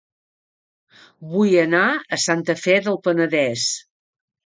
[1.35, 3.73] Vull anar a Santa Fe del Penedès